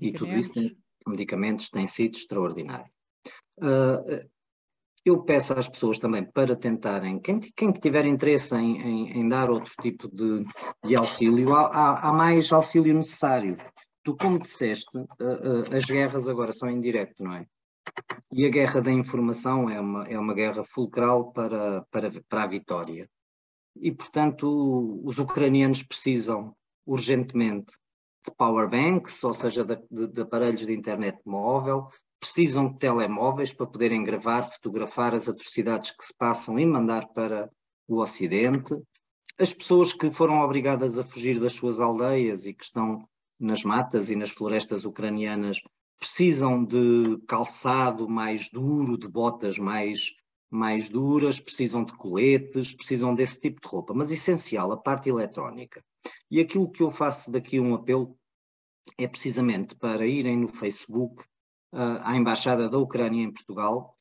[0.00, 0.76] e tudo isso, tem,
[1.06, 2.90] medicamentos, tem sido extraordinário.
[3.58, 4.28] Uh,
[5.04, 9.50] eu peço às pessoas também para tentarem, quem, quem tiver interesse em, em, em, dar
[9.50, 10.44] outro tipo de,
[10.84, 13.56] de auxílio, há, há, mais auxílio necessário.
[14.04, 17.46] Tu, como disseste, uh, uh, as guerras agora são em direto, não é?
[18.32, 22.46] E a guerra da informação é uma, é uma guerra fulcral para, para, para a
[22.46, 23.08] vitória.
[23.76, 26.54] E, portanto, os ucranianos precisam
[26.86, 27.72] urgentemente
[28.24, 31.88] de power banks, ou seja, de, de, de aparelhos de internet móvel,
[32.20, 37.50] precisam de telemóveis para poderem gravar, fotografar as atrocidades que se passam e mandar para
[37.86, 38.74] o Ocidente.
[39.38, 44.10] As pessoas que foram obrigadas a fugir das suas aldeias e que estão nas matas
[44.10, 45.60] e nas florestas ucranianas
[45.98, 50.12] precisam de calçado mais duro, de botas mais,
[50.50, 55.82] mais duras, precisam de coletes, precisam desse tipo de roupa, mas essencial a parte eletrónica.
[56.30, 58.16] E aquilo que eu faço daqui um apelo
[58.96, 61.22] é precisamente para irem no Facebook
[61.74, 63.96] uh, à Embaixada da Ucrânia em Portugal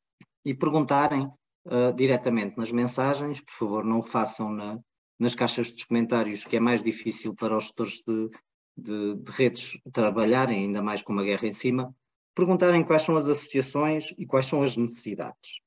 [0.46, 4.80] e perguntarem uh, diretamente nas mensagens, por favor não o façam na,
[5.20, 8.30] nas caixas dos comentários que é mais difícil para os gestores de,
[8.78, 11.96] de, de redes trabalharem, ainda mais com uma guerra em cima,
[12.36, 15.60] perguntarem quais são as associações e quais são as necessidades.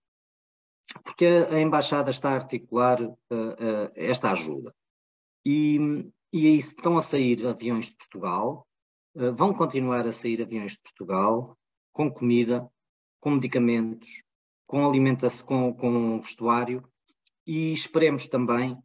[1.03, 4.75] Porque a, Embaixada está a articular uh, uh, esta ajuda.
[5.45, 5.79] E,
[6.33, 8.67] e aí estão a sair aviões de Portugal,
[9.17, 11.59] uh, vão continuar a sair aviões de Portugal
[11.93, 12.71] com comida,
[13.19, 14.23] com medicamentos,
[14.67, 16.89] com alimentação, com, com vestuário
[17.45, 18.79] e esperemos também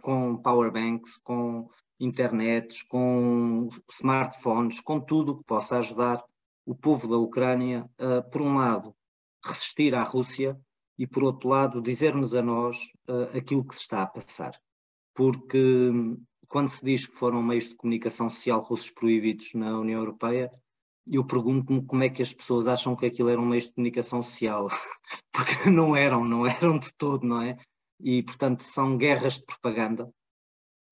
[0.00, 1.68] com powerbanks, com
[2.00, 6.24] internets, com smartphones, com tudo que possa ajudar
[6.64, 8.94] o povo da Ucrânia a, por um lado,
[9.44, 10.58] resistir à Rússia
[10.98, 12.76] e, por outro lado, dizer-nos a nós
[13.08, 14.52] uh, aquilo que se está a passar.
[15.14, 15.92] Porque
[16.48, 20.50] quando se diz que foram meios de comunicação social russos proibidos na União Europeia,
[21.06, 24.22] eu pergunto-me como é que as pessoas acham que aquilo era um meio de comunicação
[24.22, 24.68] social,
[25.32, 27.56] porque não eram, não eram de todo, não é?
[27.98, 30.10] E, portanto, são guerras de propaganda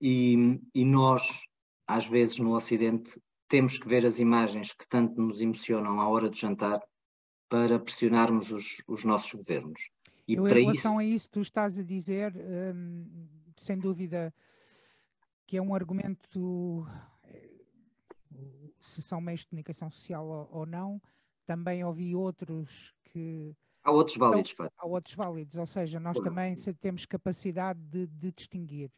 [0.00, 1.42] e, e nós,
[1.86, 6.28] às vezes, no Ocidente, temos que ver as imagens que tanto nos emocionam à hora
[6.28, 6.80] de jantar
[7.48, 9.90] para pressionarmos os, os nossos governos.
[10.26, 11.12] E Eu, para em relação isso...
[11.12, 14.34] a isso, tu estás a dizer, hum, sem dúvida,
[15.46, 16.86] que é um argumento
[18.80, 21.00] se são meios de comunicação social ou, ou não,
[21.46, 23.56] também ouvi outros que.
[23.82, 28.32] Há outros válidos, então, Há outros válidos, ou seja, nós também temos capacidade de, de
[28.32, 28.90] distinguir.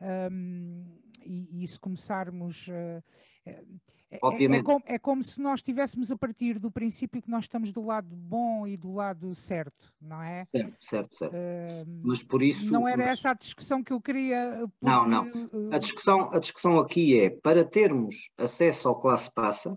[0.00, 0.84] Um,
[1.24, 2.68] e, e, se começarmos.
[2.68, 3.02] Uh,
[3.44, 3.62] é,
[4.10, 7.72] é, é, como, é, como, se nós estivéssemos a partir do princípio que nós estamos
[7.72, 10.44] do lado bom e do lado certo, não é?
[10.46, 11.34] Certo, certo, certo.
[11.34, 12.72] Uh, mas por isso.
[12.72, 13.18] Não era mas...
[13.18, 14.58] essa a discussão que eu queria.
[14.60, 15.72] Porque, não, não.
[15.72, 19.76] A discussão, a discussão aqui é para termos acesso ao classe passa,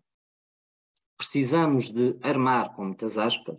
[1.18, 3.58] precisamos de armar, com muitas aspas,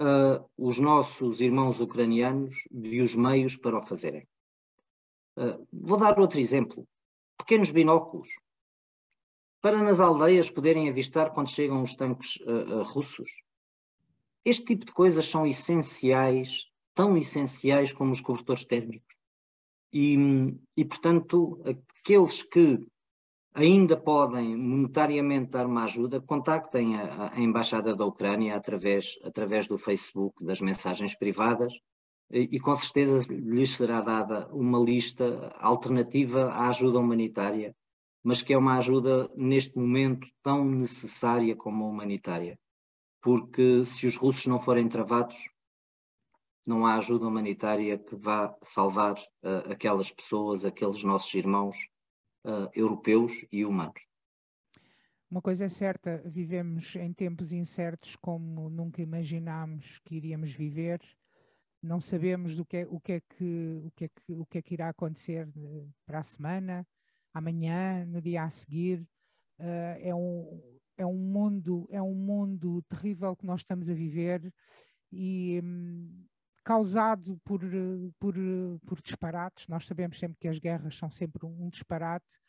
[0.00, 4.26] uh, os nossos irmãos ucranianos e os meios para o fazerem.
[5.36, 6.86] Uh, vou dar outro exemplo.
[7.36, 8.28] Pequenos binóculos
[9.60, 13.30] para nas aldeias poderem avistar quando chegam os tanques uh, russos.
[14.44, 19.16] Este tipo de coisas são essenciais, tão essenciais como os cobertores térmicos.
[19.90, 20.18] E,
[20.76, 22.86] e, portanto, aqueles que
[23.54, 29.78] ainda podem monetariamente dar uma ajuda, contactem a, a Embaixada da Ucrânia através, através do
[29.78, 31.72] Facebook, das mensagens privadas,
[32.40, 37.74] e, com certeza lhes será dada uma lista alternativa à ajuda humanitária
[38.24, 42.58] mas que é uma ajuda neste momento tão necessária como a humanitária.
[43.20, 45.36] Porque se os russos não forem travados,
[46.66, 51.76] não há ajuda humanitária que vá salvar uh, aquelas pessoas, aqueles nossos irmãos
[52.46, 54.02] uh, europeus e humanos.
[55.30, 61.00] Uma coisa é certa, vivemos em tempos incertos como nunca imaginámos que iríamos viver.
[61.84, 64.58] Não sabemos do que é, o, que é que, o, que é que, o que
[64.58, 66.86] é que irá acontecer eh, para a semana,
[67.30, 69.06] amanhã, no dia a seguir.
[69.58, 70.62] Uh, é, um,
[70.96, 74.52] é um mundo é um mundo terrível que nós estamos a viver
[75.12, 76.24] e um,
[76.64, 77.60] causado por,
[78.18, 78.34] por,
[78.86, 79.68] por disparates.
[79.68, 82.40] Nós sabemos sempre que as guerras são sempre um disparate,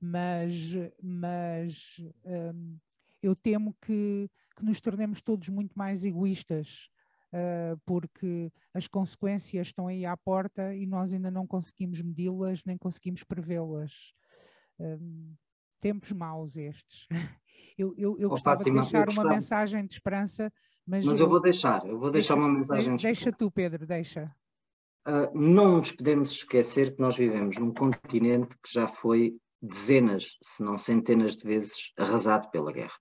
[0.00, 2.76] mas, mas um,
[3.22, 6.90] eu temo que, que nos tornemos todos muito mais egoístas.
[7.32, 12.76] Uh, porque as consequências estão aí à porta e nós ainda não conseguimos medi-las nem
[12.76, 14.12] conseguimos prevê-las
[15.82, 17.06] tempos maus estes.
[17.78, 20.52] Eu, eu, eu oh, gostava Fátima, de deixar uma mensagem de esperança,
[20.86, 21.06] mas.
[21.06, 23.86] Mas eu, eu vou deixar, eu vou deixar deixa, uma mensagem de Deixa tu, Pedro,
[23.86, 24.30] deixa.
[25.08, 30.62] Uh, não nos podemos esquecer que nós vivemos num continente que já foi dezenas, se
[30.62, 32.98] não centenas de vezes arrasado pela guerra.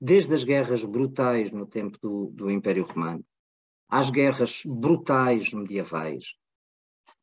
[0.00, 3.24] Desde as guerras brutais no tempo do, do Império Romano,
[3.88, 6.34] às guerras brutais medievais,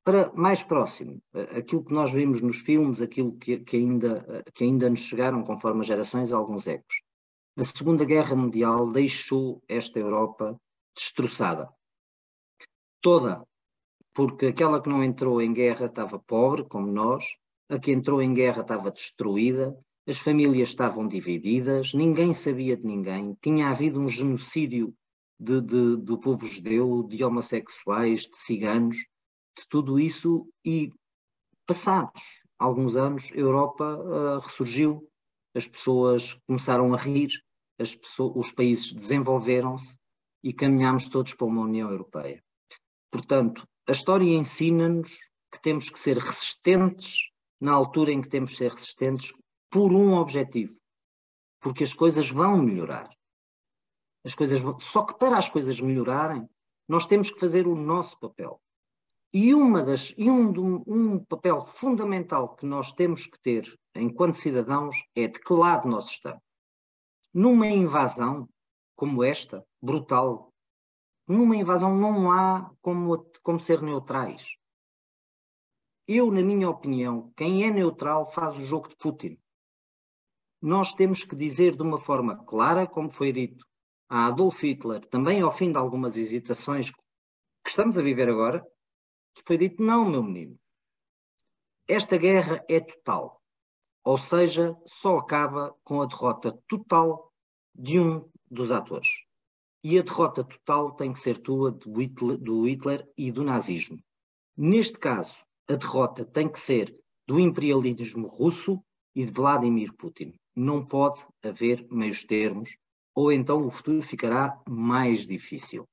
[0.04, 1.22] para mais próximo,
[1.58, 5.82] aquilo que nós vimos nos filmes, aquilo que, que, ainda, que ainda nos chegaram conforme
[5.82, 7.02] as gerações, alguns ecos.
[7.58, 10.58] A Segunda Guerra Mundial deixou esta Europa
[10.96, 11.70] destroçada.
[13.02, 13.44] Toda.
[14.14, 17.26] Porque aquela que não entrou em guerra estava pobre, como nós,
[17.68, 23.38] a que entrou em guerra estava destruída, as famílias estavam divididas, ninguém sabia de ninguém,
[23.42, 24.96] tinha havido um genocídio
[25.40, 30.92] de, de, do povo judeu, de homossexuais, de ciganos, de tudo isso e
[31.66, 32.24] passados
[32.58, 35.08] alguns anos a Europa uh, ressurgiu,
[35.54, 37.30] as pessoas começaram a rir,
[37.78, 39.96] pessoas, os países desenvolveram-se
[40.44, 42.44] e caminhamos todos para uma União Europeia.
[43.12, 45.12] Portanto, a história ensina-nos
[45.52, 47.30] que temos que ser resistentes
[47.60, 49.34] na altura em que temos que ser resistentes
[49.70, 50.80] por um objetivo,
[51.60, 53.10] porque as coisas vão melhorar.
[54.26, 54.80] As coisas vão...
[54.80, 56.48] Só que para as coisas melhorarem,
[56.88, 58.62] nós temos que fazer o nosso papel.
[59.34, 64.98] E, uma das, e um, um papel fundamental que nós temos que ter enquanto cidadãos
[65.16, 66.42] é de que lado nós estamos.
[67.34, 68.50] Numa invasão
[68.96, 70.52] como esta, brutal,
[71.28, 74.56] numa invasão não há como, como ser neutrais.
[76.08, 79.38] Eu, na minha opinião, quem é neutral faz o jogo de Putin.
[80.68, 83.66] Nós temos que dizer de uma forma clara, como foi dito
[84.10, 88.68] a Adolf Hitler, também ao fim de algumas hesitações que estamos a viver agora,
[89.46, 90.60] foi dito: não, meu menino,
[91.88, 93.42] esta guerra é total.
[94.04, 97.32] Ou seja, só acaba com a derrota total
[97.74, 99.08] de um dos atores.
[99.82, 104.04] E a derrota total tem que ser tua do Hitler, do Hitler e do nazismo.
[104.58, 105.38] Neste caso,
[105.70, 106.94] a derrota tem que ser
[107.26, 108.84] do imperialismo russo
[109.16, 110.38] e de Vladimir Putin.
[110.60, 112.76] Não pode haver meios termos,
[113.14, 115.88] ou então o futuro ficará mais difícil.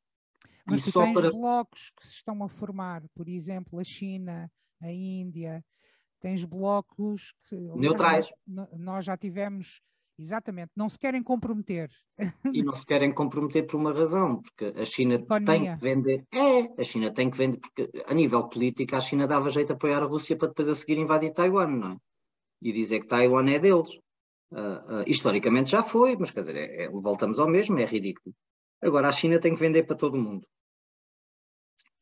[0.65, 1.31] Mas e tu tens para...
[1.31, 4.51] blocos que se estão a formar, por exemplo, a China,
[4.81, 5.63] a Índia,
[6.19, 8.33] tens blocos que, neutrais.
[8.47, 9.83] Nós já tivemos,
[10.19, 11.91] exatamente, não se querem comprometer.
[12.51, 16.25] E não se querem comprometer por uma razão, porque a China tem que vender.
[16.33, 19.77] É, a China tem que vender, porque a nível político a China dava jeito a
[19.77, 21.97] apoiar a Rússia para depois a seguir invadir Taiwan, não é?
[22.63, 23.99] E dizer que Taiwan é deles.
[24.55, 28.33] Uh, uh, historicamente já foi, mas quer dizer, é, é, voltamos ao mesmo, é ridículo.
[28.81, 30.47] Agora a China tem que vender para todo mundo.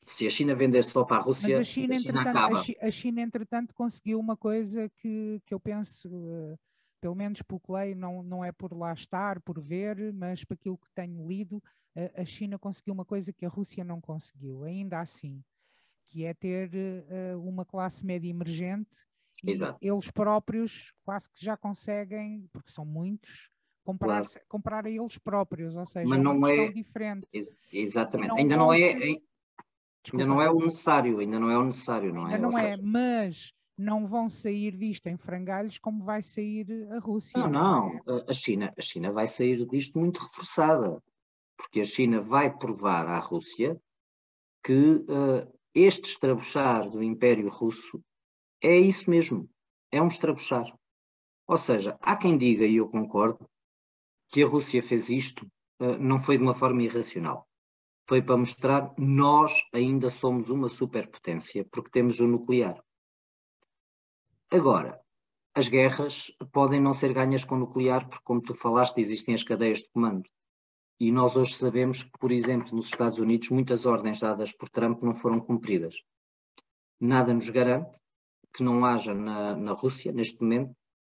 [0.05, 2.63] Se a China vender só para a Rússia, Mas a China, a China acaba.
[2.83, 6.59] A China, entretanto, conseguiu uma coisa que, que eu penso, uh,
[7.01, 7.41] pelo menos
[7.71, 11.63] lei, não, não é por lá estar, por ver, mas para aquilo que tenho lido,
[12.17, 15.43] a China conseguiu uma coisa que a Rússia não conseguiu, ainda assim,
[16.07, 16.71] que é ter
[17.43, 19.05] uma classe média emergente
[19.45, 19.79] e Exato.
[19.81, 23.51] eles próprios quase que já conseguem, porque são muitos,
[23.85, 24.47] comprar, claro.
[24.49, 27.27] comprar a eles próprios, ou seja, Mas é uma é diferente.
[27.33, 28.95] Ex exatamente, não ainda não é...
[30.05, 30.25] Desculpa.
[30.25, 32.41] Ainda não é o necessário, ainda não é o necessário, não ainda é?
[32.41, 37.39] não é, mas não vão sair disto em frangalhos como vai sair a Rússia.
[37.39, 37.49] Não,
[38.05, 38.25] não, é?
[38.29, 41.01] a China, a China vai sair disto muito reforçada,
[41.57, 43.81] porque a China vai provar à Rússia
[44.63, 48.03] que uh, este estrabuchar do Império Russo
[48.63, 49.49] é isso mesmo,
[49.91, 50.67] é um estrabuchar.
[51.47, 53.49] Ou seja, há quem diga, e eu concordo,
[54.29, 55.45] que a Rússia fez isto
[55.81, 57.47] uh, não foi de uma forma irracional
[58.09, 62.83] foi para mostrar nós ainda somos uma superpotência porque temos o nuclear.
[64.51, 65.01] Agora,
[65.55, 69.79] as guerras podem não ser ganhas com nuclear porque, como tu falaste, existem as cadeias
[69.79, 70.29] de comando.
[71.01, 75.03] E nós hoje sabemos que, por exemplo, nos Estados Unidos, muitas ordens dadas por Trump
[75.03, 76.03] não foram cumpridas.
[77.01, 77.99] Nada nos garante
[78.53, 80.77] que não haja na, na Rússia, neste momento,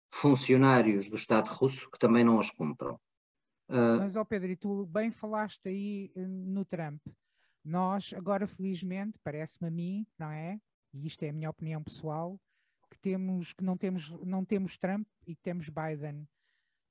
[0.09, 2.95] funcionários do Estado russo que também não as cumpram.
[3.69, 3.99] Uh...
[3.99, 7.01] Mas, ó Pedro, e tu bem falaste aí eh, no Trump.
[7.65, 10.61] Nós, agora, felizmente, parece-me a mim, não é?
[10.93, 12.39] E isto é a minha opinião pessoal,
[12.91, 16.29] que temos que não temos, não temos Trump e temos Biden.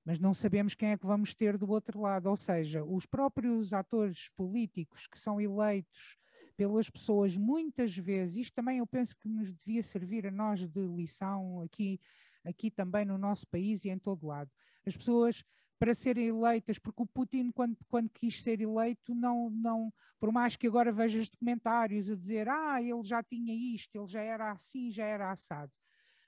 [0.04, 2.28] Mas não sabemos quem é que vamos ter do outro lado.
[2.28, 6.18] Ou seja, os próprios atores políticos que são eleitos
[6.62, 10.86] pelas pessoas, muitas vezes, isto também eu penso que nos devia servir a nós de
[10.86, 12.00] lição aqui,
[12.46, 14.52] aqui também no nosso país e em todo lado.
[14.86, 15.44] As pessoas
[15.80, 20.56] para serem eleitas, porque o Putin, quando, quando quis ser eleito, não, não, por mais
[20.56, 24.92] que agora vejas documentários a dizer, ah, ele já tinha isto, ele já era assim,
[24.92, 25.72] já era assado.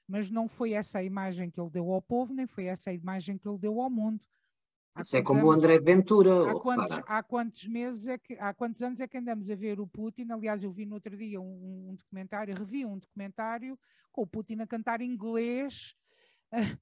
[0.08, 2.94] Mas não foi essa a imagem que ele deu ao povo, nem foi essa a
[2.94, 4.26] imagem que ele deu ao mundo.
[5.02, 6.52] Isso é como o André Ventura.
[6.52, 9.80] Há quantos, há quantos, meses é que, há quantos anos é que andamos a ver
[9.80, 10.28] o Putin?
[10.32, 13.78] Aliás, eu vi no outro dia um, um documentário, revi um documentário
[14.12, 15.96] com o Putin a cantar inglês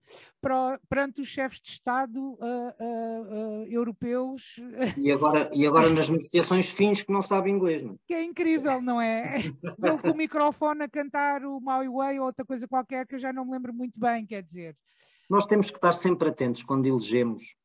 [0.89, 4.59] perante os chefes de Estado uh, uh, uh, europeus.
[4.97, 7.83] E agora, e agora nas negociações fins que não sabe inglês.
[7.83, 7.93] Não?
[7.93, 7.97] É?
[8.05, 9.37] Que é incrível, não é?
[9.81, 13.19] Ele com o microfone a cantar o My Way ou outra coisa qualquer que eu
[13.19, 14.75] já não me lembro muito bem, quer dizer.
[15.29, 17.55] Nós temos que estar sempre atentos quando elegemos.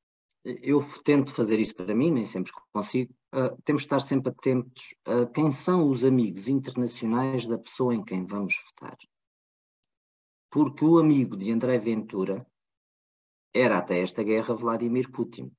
[0.62, 3.12] Eu tento fazer isso para mim, nem sempre consigo.
[3.64, 8.24] temos que estar sempre atentos a quem são os amigos internacionais da pessoa em quem
[8.24, 8.96] vamos votar
[10.56, 12.46] porque o amigo de André Ventura
[13.52, 15.52] era até esta guerra Vladimir Putin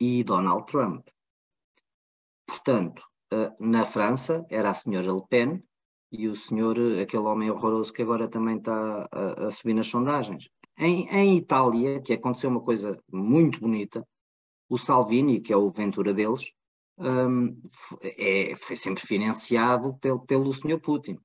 [0.00, 1.08] e Donald Trump.
[2.46, 3.02] Portanto,
[3.32, 5.60] eh, na França era a senhora Le Pen
[6.12, 10.48] e o senhor, aquele homem horroroso que agora também está a, a subir nas sondagens.
[10.76, 14.06] Em, em, Itália, que aconteceu uma coisa muito bonita,
[14.68, 16.50] o Salvini, que é o Ventura deles,
[16.98, 17.60] um,
[18.02, 21.18] é, foi sempre financiado pelo, pelo senhor Putin.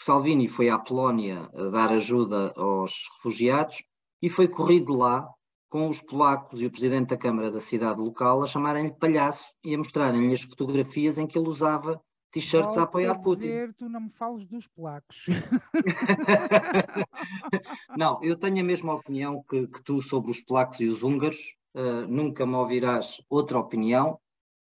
[0.00, 3.82] Salvini foi à Polónia dar ajuda aos refugiados
[4.22, 5.28] e foi corrido lá
[5.68, 9.74] com os polacos e o presidente da Câmara da cidade local a chamarem-lhe palhaço e
[9.74, 12.00] a mostrarem-lhe as fotografias em que ele usava
[12.30, 13.42] t-shirts a apoiar Putin.
[13.42, 15.26] Dizer, tu não me fales dos polacos.
[17.96, 21.56] não, eu tenho a mesma opinião que, que tu sobre os polacos e os húngaros.
[21.72, 24.18] Uh, nunca me ouvirás outra opinião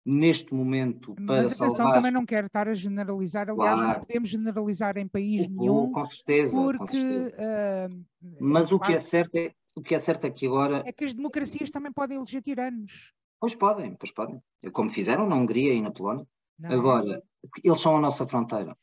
[0.04, 1.96] neste momento para Mas atenção, salvar...
[1.96, 4.00] também não quero estar a generalizar, aliás, claro.
[4.00, 6.80] não podemos generalizar em país o, nenhum, com certeza, porque...
[6.80, 7.90] Com certeza.
[7.92, 8.06] Uh,
[8.40, 10.82] Mas o que, é certo é, o que é certo é que agora...
[10.86, 13.12] É que as democracias também podem eleger tiranos.
[13.38, 14.42] Pois podem, pois podem.
[14.72, 16.26] Como fizeram na Hungria e na Polónia.
[16.58, 16.72] Não.
[16.72, 17.22] Agora,
[17.64, 18.76] eles são a nossa fronteira.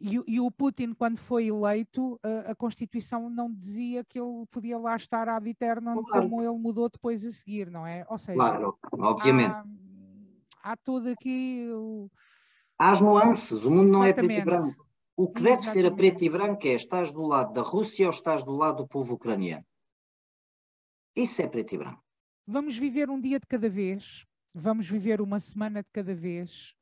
[0.00, 4.78] E, e, o Putin, quando foi eleito, a, a, Constituição não dizia que ele podia
[4.78, 6.22] lá estar ad eternum, claro.
[6.30, 8.06] como ele mudou depois a seguir, não é?
[8.08, 9.52] Ou seja, claro, obviamente.
[9.52, 11.68] Há, há todo aqui.
[11.70, 12.10] O...
[12.78, 14.86] Há as nuances, o mundo não é preto e branco.
[15.14, 15.60] O que Exatamente.
[15.60, 18.52] deve ser a preto e branco é estás do lado da Rússia ou estás do
[18.52, 19.66] lado do povo ucraniano.
[21.14, 22.02] Isso é preto e branco.
[22.46, 26.74] Vamos viver um dia de cada vez, vamos viver uma semana de cada vez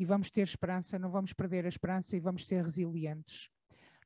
[0.00, 3.50] e vamos ter esperança, não vamos perder a esperança e vamos ser resilientes.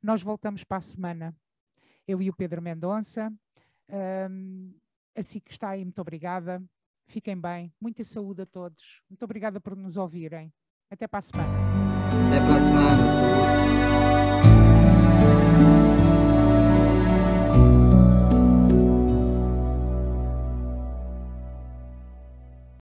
[0.02, 1.32] Nós voltamos para a semana,
[2.06, 3.32] eu e o Pedro Mendonça.
[4.28, 4.74] Um,
[5.14, 6.60] assim que está aí, muito obrigada.
[7.06, 9.02] Fiquem bem, muita saúde a todos.
[9.08, 10.52] Muito obrigada por nos ouvirem.
[10.90, 11.52] Até para a semana.
[12.28, 13.43] Até para a semana.